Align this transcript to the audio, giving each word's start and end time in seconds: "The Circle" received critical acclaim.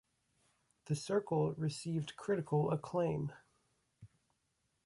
"The 0.85 0.95
Circle" 0.95 1.53
received 1.53 2.15
critical 2.17 2.71
acclaim. 2.71 3.33